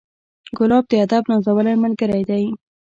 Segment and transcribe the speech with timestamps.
[0.57, 2.43] ګلاب د ادب نازولی ملګری دی.